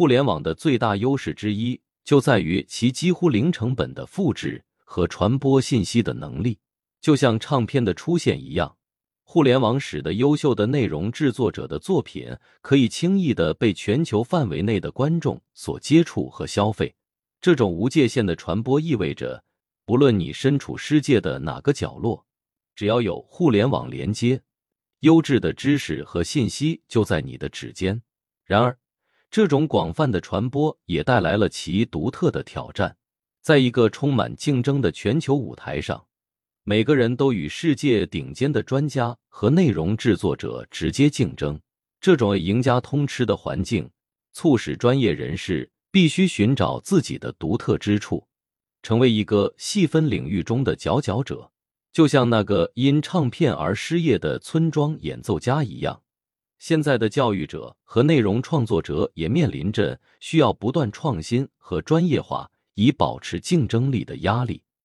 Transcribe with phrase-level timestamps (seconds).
[0.00, 6.58] 互联网的最大优势之一就在于其几乎零成本的复制和传播信息的能力。
[7.02, 8.74] 就像唱片的出现一样，
[9.24, 16.94] 互联网使得优秀的内容制作者的作品可以轻易的被全球范围内的观众所接触和消费。
[17.38, 19.44] 这种无界限的传播意味着，
[19.84, 22.24] 不论你身处世界的哪个角落，
[22.74, 24.40] 只要有互联网连接，
[25.00, 28.00] 优质的知识和信息就在你的指尖。
[28.46, 28.78] 然而，
[29.30, 32.96] 这种广泛的传播也带来了其独特的挑战。
[33.40, 36.04] 在一个充满竞争的全球舞台上，
[36.64, 41.58] 每个人都与世界顶尖的专家和内容制作者直接竞争。
[42.00, 43.88] 这种赢家通吃的环境，
[44.32, 48.26] 促使专业人士必须寻找自己的独特之处，
[48.82, 51.52] 成为一个细分领域中的佼佼者，
[51.92, 56.02] 就像那个因唱片而失业的村庄演奏家一样。
[56.60, 64.62] 现在的教育者和内容创作者也面临着需要不断创新和专业化以保持竞争力的压力。